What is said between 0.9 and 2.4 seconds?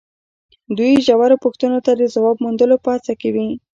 ژورو پوښتنو ته د ځواب